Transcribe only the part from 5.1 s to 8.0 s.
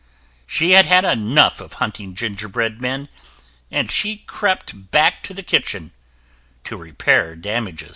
to the kitchen to repair damages.